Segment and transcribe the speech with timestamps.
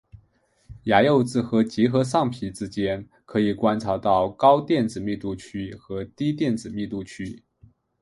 [0.85, 7.43] 牙釉质和结合上皮之间可以观察到高电子密度区和低电子密度区。